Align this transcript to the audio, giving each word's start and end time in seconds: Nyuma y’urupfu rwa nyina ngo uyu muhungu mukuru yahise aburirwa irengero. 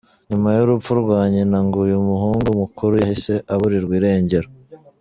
Nyuma 0.29 0.49
y’urupfu 0.55 0.91
rwa 1.01 1.19
nyina 1.33 1.57
ngo 1.65 1.77
uyu 1.85 1.97
muhungu 2.07 2.47
mukuru 2.61 2.93
yahise 3.03 3.33
aburirwa 3.53 3.93
irengero. 3.99 4.49